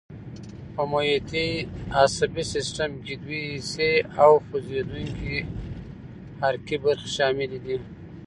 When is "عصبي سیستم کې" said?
2.01-3.13